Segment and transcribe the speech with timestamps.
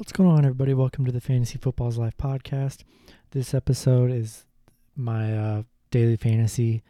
[0.00, 0.72] What's going on, everybody?
[0.72, 2.84] Welcome to the Fantasy Football's Life podcast.
[3.32, 4.46] This episode is
[4.96, 6.82] my uh, daily fantasy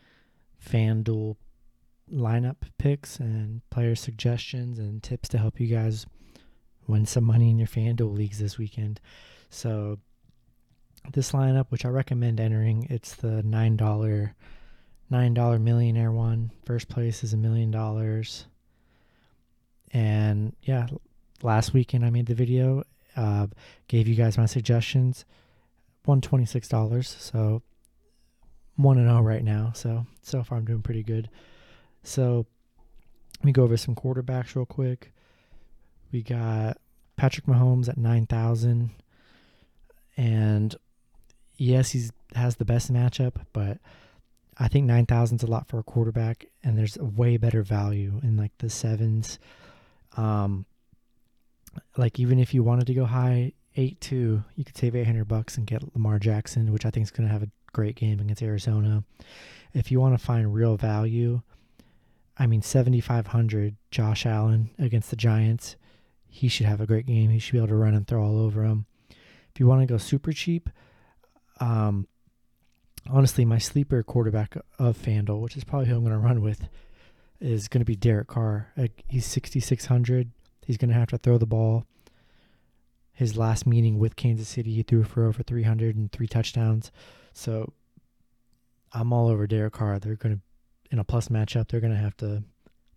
[0.65, 1.35] FanDuel
[2.15, 6.07] lineup picks and player suggestions and tips to help you guys
[6.87, 9.01] win some money in your FanDuel leagues this weekend.
[9.49, 9.99] So,
[11.13, 14.37] this lineup, which I recommend entering, it's the nine dollar
[15.11, 16.53] nine dollar millionaire one.
[16.65, 18.47] First place is a million dollars.
[19.93, 20.87] And yeah,
[21.43, 22.85] last weekend I made the video
[23.17, 23.47] uh,
[23.89, 25.25] gave you guys my suggestions.
[26.05, 27.63] One twenty six dollars, so
[28.77, 29.73] one and zero oh right now.
[29.75, 31.29] So so far I'm doing pretty good.
[32.03, 32.47] So
[33.39, 35.13] let me go over some quarterbacks real quick.
[36.13, 36.79] We got
[37.17, 38.91] Patrick Mahomes at nine thousand,
[40.17, 40.75] and
[41.57, 43.79] yes, he's has the best matchup, but
[44.57, 48.21] I think nine thousand is a lot for a quarterback, and there's way better value
[48.23, 49.39] in like the sevens.
[50.17, 50.65] Um,
[51.97, 55.29] like even if you wanted to go high eight two, you could save eight hundred
[55.29, 58.21] bucks and get Lamar Jackson, which I think is going to have a great game
[58.21, 59.05] against Arizona.
[59.73, 61.43] If you want to find real value,
[62.39, 65.77] I mean seventy five hundred, Josh Allen against the Giants,
[66.29, 67.31] he should have a great game.
[67.31, 68.87] He should be able to run and throw all over them.
[69.55, 70.71] If you want to go super cheap,
[71.59, 72.07] um,
[73.09, 76.69] honestly, my sleeper quarterback of FanDuel, which is probably who I'm going to run with,
[77.41, 78.73] is going to be Derek Carr.
[79.09, 80.31] He's 6,600.
[80.65, 81.85] He's going to have to throw the ball.
[83.13, 86.91] His last meeting with Kansas City, he threw for over 300 and three touchdowns.
[87.33, 87.73] So
[88.93, 89.99] I'm all over Derek Carr.
[89.99, 90.41] They're going to,
[90.91, 92.43] in a plus matchup, they're going to have to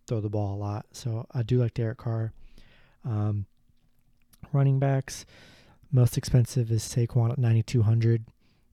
[0.07, 0.85] throw the ball a lot.
[0.91, 2.31] So I do like Derek Carr.
[3.05, 3.45] Um,
[4.51, 5.25] running backs,
[5.91, 8.25] most expensive is Saquon at 9,200.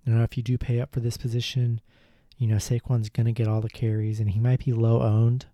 [0.07, 1.81] Now, if you do pay up for this position,
[2.39, 5.47] you know Saquon's going to get all the carries, and he might be low owned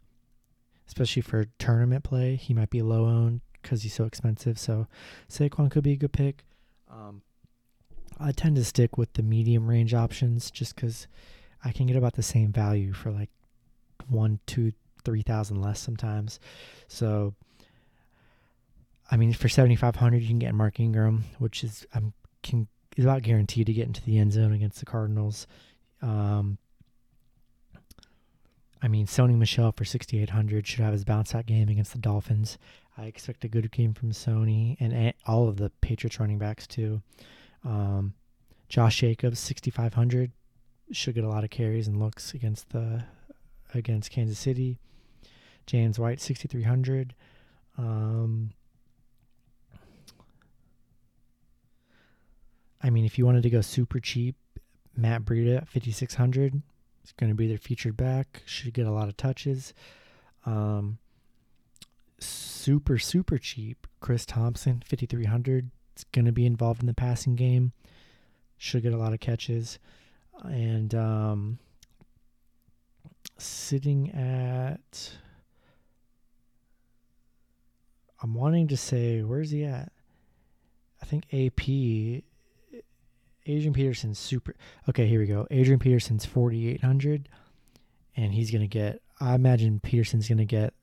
[0.86, 2.36] especially for tournament play.
[2.36, 4.58] He might be low owned because he's so expensive.
[4.58, 4.86] So
[5.28, 6.44] Saquon could be a good pick.
[6.90, 7.22] Um,
[8.18, 11.06] I tend to stick with the medium range options just because
[11.64, 13.30] I can get about the same value for like
[14.08, 14.72] one, two,
[15.04, 16.40] three thousand less sometimes.
[16.88, 17.34] So,
[19.10, 22.12] I mean, for seventy five hundred, you can get Mark Ingram, which is I'm
[22.42, 25.46] can is about guaranteed to get into the end zone against the Cardinals.
[26.00, 26.58] Um,
[28.82, 32.58] I mean, Sony Michel for 6,800 should have his bounce out game against the Dolphins.
[32.98, 37.02] I expect a good game from Sony and all of the Patriots running backs too.
[37.64, 38.14] Um,
[38.68, 40.32] Josh Jacobs 6,500
[40.92, 43.04] should get a lot of carries and looks against the
[43.74, 44.78] against Kansas City.
[45.66, 47.14] James White 6,300.
[47.76, 48.52] Um,
[52.82, 54.36] I mean, if you wanted to go super cheap,
[54.96, 56.62] Matt Breida at 5,600
[57.06, 58.42] He's going to be their featured back.
[58.46, 59.72] Should get a lot of touches.
[60.44, 60.98] Um,
[62.18, 63.86] super super cheap.
[64.00, 65.70] Chris Thompson, 5300.
[65.92, 67.70] It's going to be involved in the passing game.
[68.58, 69.78] Should get a lot of catches.
[70.42, 71.58] And um,
[73.38, 75.12] sitting at.
[78.20, 79.92] I'm wanting to say, where's he at?
[81.00, 82.24] I think AP
[83.46, 84.54] Adrian Peterson's super.
[84.88, 85.46] Okay, here we go.
[85.50, 87.28] Adrian Peterson's 4,800,
[88.16, 90.74] and he's going to get, I imagine Peterson's going to get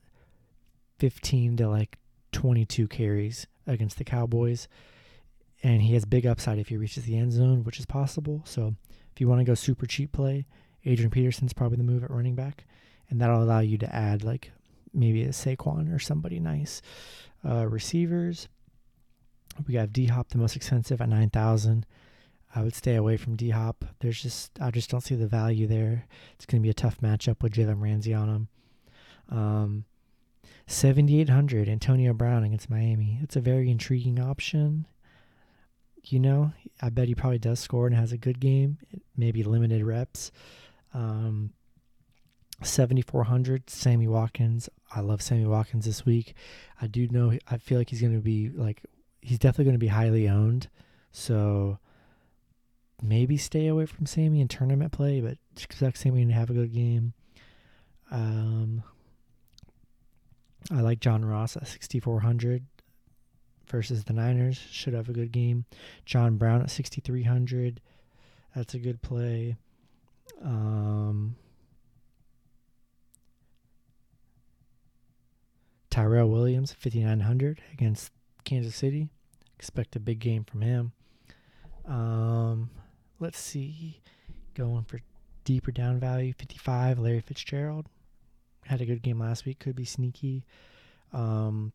[0.98, 1.98] 15 to like
[2.32, 4.68] 22 carries against the Cowboys.
[5.62, 8.42] And he has big upside if he reaches the end zone, which is possible.
[8.44, 8.74] So
[9.12, 10.46] if you want to go super cheap play,
[10.84, 12.64] Adrian Peterson's probably the move at running back.
[13.08, 14.50] And that'll allow you to add like
[14.92, 16.82] maybe a Saquon or somebody nice.
[17.46, 18.48] Uh, receivers,
[19.66, 21.86] we got D Hop, the most expensive at 9,000.
[22.54, 23.84] I would stay away from D Hop.
[24.00, 26.06] There's just I just don't see the value there.
[26.34, 28.48] It's going to be a tough matchup with Jalen Ramsey on him.
[29.28, 29.84] Um,
[30.66, 33.18] 7,800 Antonio Brown against Miami.
[33.22, 34.86] It's a very intriguing option.
[36.02, 38.78] You know, I bet he probably does score and has a good game,
[39.16, 40.30] maybe limited reps.
[40.92, 41.52] Um,
[42.62, 44.68] 7,400 Sammy Watkins.
[44.94, 46.34] I love Sammy Watkins this week.
[46.80, 48.82] I do know, I feel like he's going to be like,
[49.20, 50.68] he's definitely going to be highly owned.
[51.10, 51.78] So,
[53.02, 56.72] maybe stay away from Sammy in tournament play, but expect Sammy to have a good
[56.72, 57.12] game.
[58.10, 58.82] Um,
[60.70, 62.64] I like John Ross at 6,400
[63.68, 64.56] versus the Niners.
[64.70, 65.64] Should have a good game.
[66.04, 67.80] John Brown at 6,300.
[68.54, 69.56] That's a good play.
[70.42, 71.36] Um,
[75.90, 78.12] Tyrell Williams, 5,900 against
[78.44, 79.08] Kansas City.
[79.56, 80.92] Expect a big game from him.
[81.86, 82.70] Um,
[83.20, 84.00] let's see,
[84.54, 85.00] going for
[85.44, 87.86] deeper down value, 55, Larry Fitzgerald.
[88.66, 90.44] Had a good game last week, could be sneaky.
[91.12, 91.72] Um,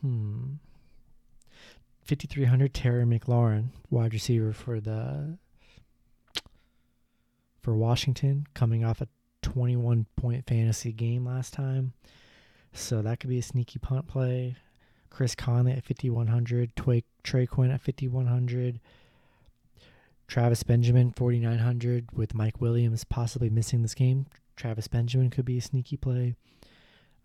[0.00, 0.54] hmm.
[2.04, 5.38] 5300 Terry McLaurin, wide receiver for the
[7.62, 9.06] for Washington, coming off a
[9.42, 11.92] 21 point fantasy game last time.
[12.72, 14.56] So that could be a sneaky punt play.
[15.12, 16.72] Chris Conley at 5100,
[17.22, 18.80] Trey, Quinn at 5100.
[20.26, 24.24] Travis Benjamin 4900 with Mike Williams possibly missing this game.
[24.56, 26.34] Travis Benjamin could be a sneaky play.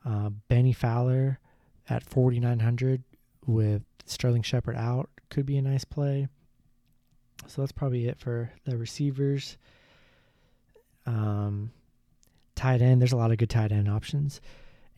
[0.06, 1.40] Uh, Bennie Fowler
[1.90, 3.04] at 4900
[3.46, 6.28] with Sterling Shepard out could be a nice play.
[7.48, 9.58] So that's probably it for the receivers.
[11.06, 11.72] Um,
[12.56, 14.42] tight end, there's a lot of good tight end options.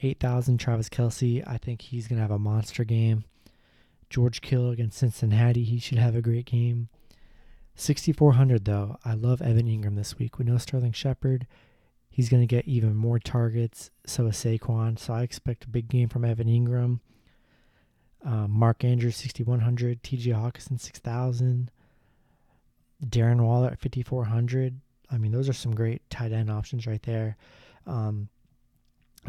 [0.01, 1.43] 8,000 Travis Kelce.
[1.47, 3.25] I think he's going to have a monster game.
[4.09, 6.89] George Kittle against Cincinnati, he should have a great game.
[7.75, 10.37] 6,400 though, I love Evan Engram this week.
[10.37, 11.47] We know Sterling Shepard,
[12.09, 13.91] he's going to get even more targets.
[14.05, 14.99] So is Saquon.
[14.99, 16.99] So I expect a big game from Evan Engram.
[18.25, 20.03] Um, Mark Andrews, 6,100.
[20.03, 21.71] TJ Hockenson, 6,000.
[23.05, 24.81] Darren Waller at 5,400.
[25.11, 27.37] I mean, those are some great tight end options right there.
[27.87, 28.27] Um,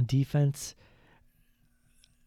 [0.06, 0.74] defense,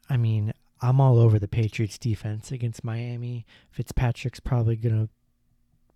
[0.09, 3.45] I mean, I'm all over the Patriots defense against Miami.
[3.71, 5.09] Fitzpatrick's probably going to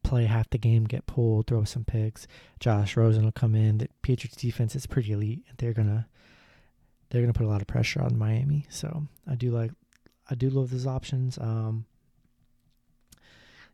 [0.08, 2.28] play half the game, get pulled, throw some picks.
[2.60, 3.80] Josh Rosen will come in.
[3.80, 5.44] The Patriots defense is pretty elite.
[5.58, 6.06] They're going to
[7.10, 8.66] they're going to put a lot of pressure on Miami.
[8.70, 9.72] So, I do like
[10.30, 11.38] I do love those options.
[11.38, 11.86] Um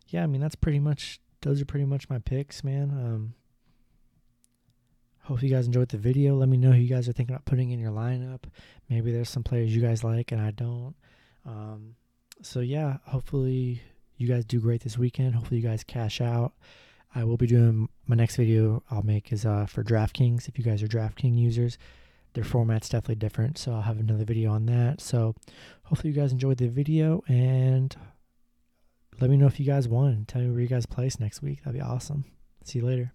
[0.08, 2.90] yeah, I mean, that's pretty much those are pretty much my picks, man.
[2.90, 3.34] Um
[5.24, 6.36] Hope you guys enjoyed the video.
[6.36, 8.44] Let me know who you guys are thinking about putting in your lineup.
[8.90, 10.96] Maybe there's some players you guys like and I don't.
[11.46, 11.96] Um,
[12.42, 13.82] so yeah, hopefully
[14.18, 15.36] you guys do great this weekend.
[15.36, 16.52] Hopefully you guys cash out.
[17.16, 20.50] I will be doing my next video I'll make is uh, for DraftKings.
[20.50, 21.78] If you guys are DraftKings users,
[22.34, 23.58] their format's definitely different.
[23.58, 25.00] So I'll have another video on that.
[25.00, 25.36] So
[25.84, 27.96] hopefully you guys enjoyed the video and
[29.22, 30.26] let me know if you guys won.
[30.28, 31.64] Tell me where you guys place next week.
[31.64, 32.26] That'd be awesome.
[32.66, 33.14] See you later.